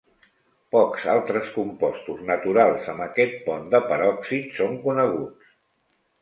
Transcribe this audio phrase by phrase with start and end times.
[0.75, 5.55] Pocs altres compostos naturals amb aquest pont de peròxid són coneguts.